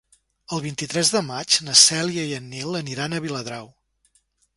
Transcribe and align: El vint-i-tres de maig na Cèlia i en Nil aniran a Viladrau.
El 0.55 0.61
vint-i-tres 0.61 1.11
de 1.15 1.19
maig 1.27 1.57
na 1.67 1.75
Cèlia 1.81 2.23
i 2.29 2.33
en 2.39 2.47
Nil 2.55 2.79
aniran 2.79 3.13
a 3.13 3.21
Viladrau. 3.27 3.69